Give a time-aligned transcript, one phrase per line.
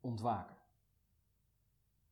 [0.00, 0.56] ontwaken.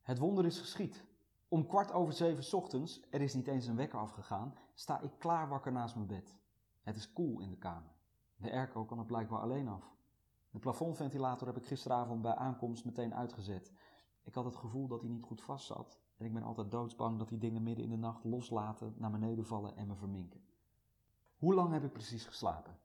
[0.02, 1.04] Het wonder is geschied.
[1.48, 5.48] Om kwart over zeven ochtends, er is niet eens een wekker afgegaan, sta ik klaar
[5.48, 6.36] wakker naast mijn bed.
[6.82, 7.92] Het is koel in de kamer.
[8.36, 9.96] De airco kan er blijkbaar alleen af.
[10.50, 13.72] De plafondventilator heb ik gisteravond bij aankomst meteen uitgezet.
[14.22, 17.18] Ik had het gevoel dat hij niet goed vast zat en ik ben altijd doodsbang
[17.18, 20.40] dat die dingen midden in de nacht loslaten, naar beneden vallen en me verminken.
[21.36, 22.78] Hoe lang heb ik precies geslapen?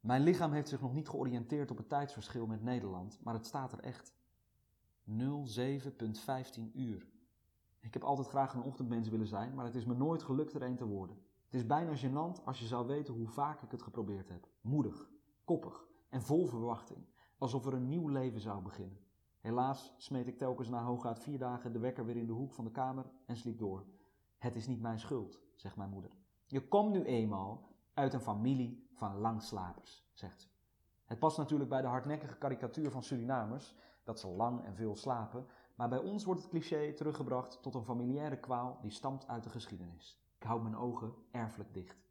[0.00, 3.72] Mijn lichaam heeft zich nog niet georiënteerd op het tijdsverschil met Nederland, maar het staat
[3.72, 4.14] er echt.
[5.12, 7.06] 07.15 uur.
[7.80, 10.62] Ik heb altijd graag een ochtendmens willen zijn, maar het is me nooit gelukt er
[10.62, 11.16] een te worden.
[11.44, 14.48] Het is bijna gênant als je zou weten hoe vaak ik het geprobeerd heb.
[14.60, 15.10] Moedig,
[15.44, 17.06] koppig en vol verwachting,
[17.38, 18.98] alsof er een nieuw leven zou beginnen.
[19.40, 22.64] Helaas smeet ik telkens na hooguit vier dagen de wekker weer in de hoek van
[22.64, 23.84] de kamer en sliep door.
[24.38, 26.10] Het is niet mijn schuld, zegt mijn moeder.
[26.46, 30.48] Je komt nu eenmaal uit een familie van langslapers, zegt ze.
[31.04, 35.46] Het past natuurlijk bij de hardnekkige karikatuur van Surinamers, dat ze lang en veel slapen,
[35.74, 39.50] maar bij ons wordt het cliché teruggebracht tot een familiaire kwaal die stamt uit de
[39.50, 40.22] geschiedenis.
[40.38, 42.02] Ik hou mijn ogen erfelijk dicht.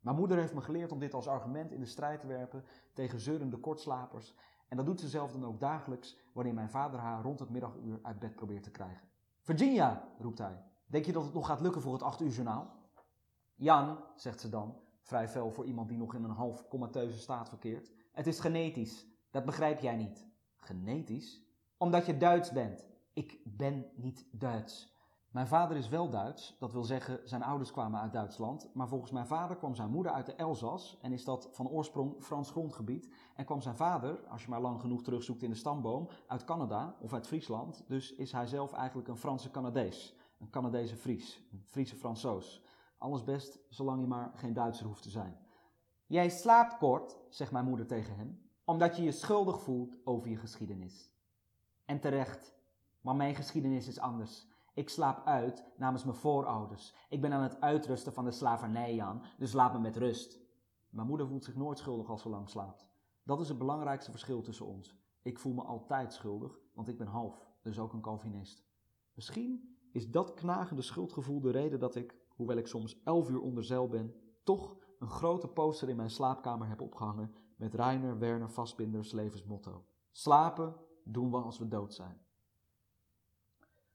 [0.00, 3.20] Mijn moeder heeft me geleerd om dit als argument in de strijd te werpen tegen
[3.20, 4.34] zeurende kortslapers.
[4.68, 7.98] En dat doet ze zelf dan ook dagelijks wanneer mijn vader haar rond het middaguur
[8.02, 9.08] uit bed probeert te krijgen.
[9.40, 12.78] Virginia, roept hij, denk je dat het nog gaat lukken voor het 8 uur journaal?
[13.54, 17.48] Jan, zegt ze dan, vrij fel voor iemand die nog in een half comateuze staat
[17.48, 17.92] verkeert.
[18.12, 20.29] Het is genetisch, dat begrijp jij niet.
[20.60, 21.42] Genetisch?
[21.76, 22.86] Omdat je Duits bent.
[23.12, 24.98] Ik ben niet Duits.
[25.30, 29.10] Mijn vader is wel Duits, dat wil zeggen zijn ouders kwamen uit Duitsland, maar volgens
[29.10, 33.08] mijn vader kwam zijn moeder uit de Elzas en is dat van oorsprong Frans grondgebied.
[33.34, 36.96] En kwam zijn vader, als je maar lang genoeg terugzoekt in de stamboom, uit Canada
[37.00, 41.64] of uit Friesland, dus is hij zelf eigenlijk een Franse Canadees, een Canadese Fries, een
[41.66, 42.62] Friese Fransoos.
[42.98, 45.36] Alles best, zolang je maar geen Duitser hoeft te zijn.
[46.06, 50.36] Jij slaapt kort, zegt mijn moeder tegen hem, omdat je je schuldig voelt over je
[50.36, 51.12] geschiedenis.
[51.84, 52.54] En terecht,
[53.00, 54.46] maar mijn geschiedenis is anders.
[54.74, 56.94] Ik slaap uit namens mijn voorouders.
[57.08, 60.40] Ik ben aan het uitrusten van de slavernij, Jan, dus laat me met rust.
[60.90, 62.86] Mijn moeder voelt zich nooit schuldig als ze lang slaapt.
[63.22, 64.98] Dat is het belangrijkste verschil tussen ons.
[65.22, 68.64] Ik voel me altijd schuldig, want ik ben half, dus ook een Calvinist.
[69.14, 73.64] Misschien is dat knagende schuldgevoel de reden dat ik, hoewel ik soms elf uur onder
[73.64, 74.14] zeil ben,
[74.44, 79.84] toch een grote poster in mijn slaapkamer heb opgehangen met Rainer Werner Vastbinders levensmotto.
[80.10, 82.20] Slapen doen we als we dood zijn.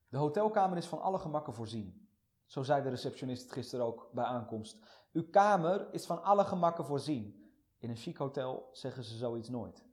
[0.08, 2.10] De hotelkamer is van alle gemakken voorzien.
[2.46, 4.86] Zo zei de receptionist gisteren ook bij aankomst.
[5.12, 7.52] Uw kamer is van alle gemakken voorzien.
[7.78, 9.86] In een chic hotel zeggen ze zoiets nooit.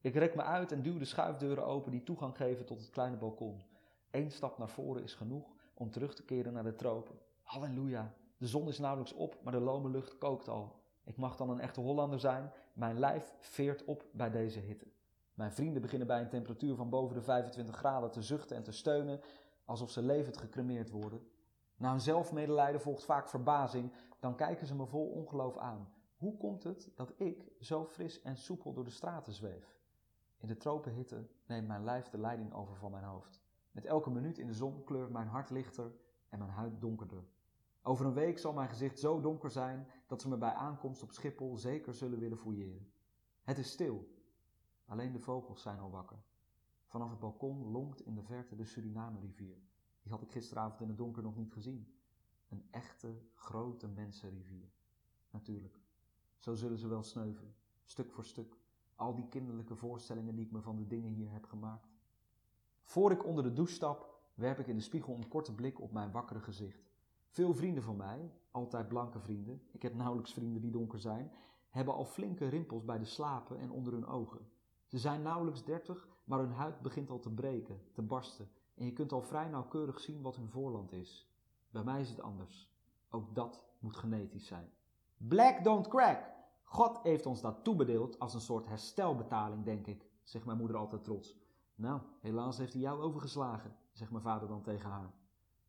[0.00, 3.16] Ik rek me uit en duw de schuifdeuren open die toegang geven tot het kleine
[3.16, 3.62] balkon.
[4.10, 7.18] Eén stap naar voren is genoeg om terug te keren naar de tropen.
[7.42, 10.81] Halleluja, de zon is nauwelijks op, maar de lome lucht kookt al.
[11.04, 14.86] Ik mag dan een echte Hollander zijn, mijn lijf veert op bij deze hitte.
[15.34, 18.72] Mijn vrienden beginnen bij een temperatuur van boven de 25 graden te zuchten en te
[18.72, 19.20] steunen,
[19.64, 21.28] alsof ze levend gecremeerd worden.
[21.76, 25.92] Na een zelfmedelijden volgt vaak verbazing, dan kijken ze me vol ongeloof aan.
[26.16, 29.80] Hoe komt het dat ik zo fris en soepel door de straten zweef?
[30.36, 33.40] In de tropenhitte neemt mijn lijf de leiding over van mijn hoofd.
[33.70, 35.92] Met elke minuut in de zon kleurt mijn hart lichter
[36.28, 37.24] en mijn huid donkerder.
[37.82, 41.12] Over een week zal mijn gezicht zo donker zijn dat ze me bij aankomst op
[41.12, 42.92] Schiphol zeker zullen willen fouilleren.
[43.42, 44.20] Het is stil.
[44.84, 46.22] Alleen de vogels zijn al wakker.
[46.86, 49.56] Vanaf het balkon lonkt in de verte de Suriname-rivier.
[50.02, 51.94] Die had ik gisteravond in het donker nog niet gezien.
[52.48, 54.72] Een echte, grote mensenrivier.
[55.30, 55.80] Natuurlijk.
[56.38, 57.54] Zo zullen ze wel sneuven,
[57.84, 58.56] stuk voor stuk.
[58.94, 61.94] Al die kinderlijke voorstellingen die ik me van de dingen hier heb gemaakt.
[62.82, 65.92] Voor ik onder de douche stap, werp ik in de spiegel een korte blik op
[65.92, 66.91] mijn wakkere gezicht.
[67.32, 71.32] Veel vrienden van mij, altijd blanke vrienden, ik heb nauwelijks vrienden die donker zijn,
[71.70, 74.48] hebben al flinke rimpels bij de slapen en onder hun ogen.
[74.86, 78.92] Ze zijn nauwelijks dertig, maar hun huid begint al te breken, te barsten, en je
[78.92, 81.30] kunt al vrij nauwkeurig zien wat hun voorland is.
[81.70, 82.70] Bij mij is het anders.
[83.10, 84.70] Ook dat moet genetisch zijn.
[85.16, 86.30] Black don't crack!
[86.64, 91.04] God heeft ons dat toebedeeld als een soort herstelbetaling, denk ik, zegt mijn moeder altijd
[91.04, 91.36] trots.
[91.74, 95.14] Nou, helaas heeft hij jou overgeslagen, zegt mijn vader dan tegen haar.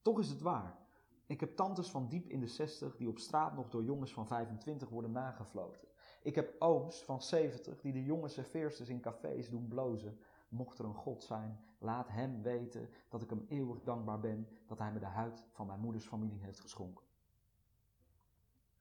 [0.02, 0.82] Toch is het waar.
[1.26, 4.28] Ik heb tantes van diep in de zestig die op straat nog door jongens van
[4.28, 5.88] 25 worden nagefloten.
[6.22, 10.20] Ik heb ooms van 70 die de jonge serveersters in cafés doen blozen.
[10.50, 14.80] Mocht er een God zijn, laat hem weten dat ik hem eeuwig dankbaar ben dat
[14.80, 17.06] hij me de huid van mijn moeders familie heeft geschonken.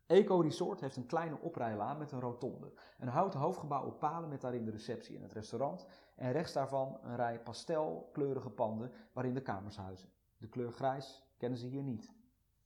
[0.07, 2.73] Eco Resort heeft een kleine oprijlaan met een rotonde.
[2.99, 5.87] Een houten hoofdgebouw op palen met daarin de receptie en het restaurant.
[6.15, 10.09] En rechts daarvan een rij pastelkleurige panden waarin de kamers huizen.
[10.39, 12.13] De kleur grijs kennen ze hier niet.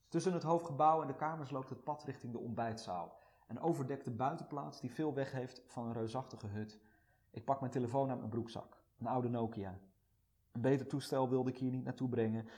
[0.08, 3.18] Tussen het hoofdgebouw en de kamers loopt het pad richting de ontbijtzaal.
[3.46, 6.78] Een overdekte buitenplaats die veel weg heeft van een reusachtige hut.
[7.30, 8.82] Ik pak mijn telefoon uit mijn broekzak.
[8.98, 9.78] Een oude Nokia.
[10.52, 12.48] Een beter toestel wilde ik hier niet naartoe brengen.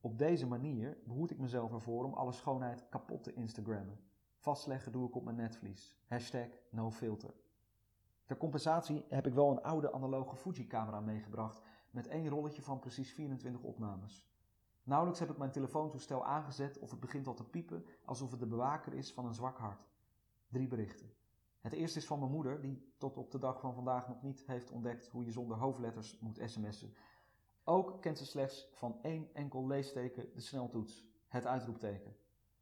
[0.00, 4.00] Op deze manier behoed ik mezelf ervoor om alle schoonheid kapot te Instagrammen.
[4.36, 5.96] Vastleggen doe ik op mijn netvlies.
[6.06, 7.34] Hashtag nofilter.
[8.26, 11.60] Ter compensatie heb ik wel een oude analoge Fuji-camera meegebracht
[11.90, 14.26] met één rolletje van precies 24 opnames.
[14.84, 18.46] Nauwelijks heb ik mijn telefoontoestel aangezet of het begint al te piepen alsof het de
[18.46, 19.88] bewaker is van een zwak hart.
[20.48, 21.12] Drie berichten.
[21.60, 24.42] Het eerste is van mijn moeder, die tot op de dag van vandaag nog niet
[24.46, 26.94] heeft ontdekt hoe je zonder hoofdletters moet sms'en.
[27.64, 32.16] Ook kent ze slechts van één enkel leesteken de sneltoets, het uitroepteken.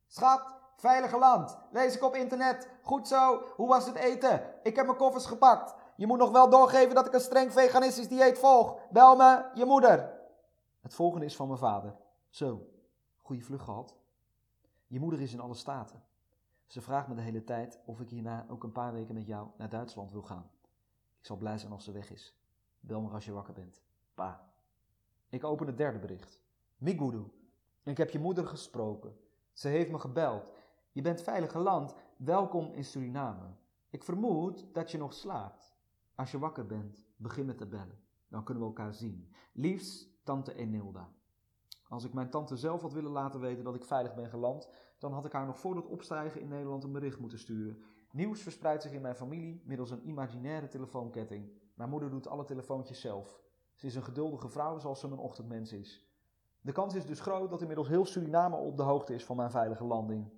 [0.06, 2.70] Schat, veilige land, lees ik op internet.
[2.82, 4.54] Goed zo, hoe was het eten?
[4.62, 5.74] Ik heb mijn koffers gepakt.
[5.96, 8.78] Je moet nog wel doorgeven dat ik een streng veganistisch dieet volg.
[8.90, 10.18] Bel me, je moeder.
[10.80, 11.94] Het volgende is van mijn vader.
[12.30, 12.70] Zo,
[13.16, 13.96] goede vlucht gehad.
[14.86, 16.02] Je moeder is in alle staten.
[16.66, 19.48] Ze vraagt me de hele tijd of ik hierna ook een paar weken met jou
[19.56, 20.50] naar Duitsland wil gaan.
[21.18, 22.34] Ik zal blij zijn als ze weg is.
[22.80, 23.82] Bel me als je wakker bent.
[24.14, 24.52] Pa.
[25.28, 26.40] Ik open het derde bericht.
[26.78, 27.24] Migudu.
[27.82, 29.16] Ik heb je moeder gesproken.
[29.52, 30.50] Ze heeft me gebeld.
[30.92, 31.94] Je bent veilig geland.
[32.16, 33.46] Welkom in Suriname.
[33.88, 35.74] Ik vermoed dat je nog slaapt.
[36.14, 38.04] Als je wakker bent, begin met te bellen.
[38.28, 39.32] Dan kunnen we elkaar zien.
[39.52, 41.12] Liefst, tante Enilda.
[41.90, 45.12] Als ik mijn tante zelf had willen laten weten dat ik veilig ben geland, dan
[45.12, 47.82] had ik haar nog voor het opstijgen in Nederland een bericht moeten sturen.
[48.12, 51.52] Nieuws verspreidt zich in mijn familie middels een imaginaire telefoonketting.
[51.74, 53.40] Mijn moeder doet alle telefoontjes zelf.
[53.74, 56.10] Ze is een geduldige vrouw zoals ze een ochtendmens is.
[56.60, 59.50] De kans is dus groot dat inmiddels heel Suriname op de hoogte is van mijn
[59.50, 60.30] veilige landing.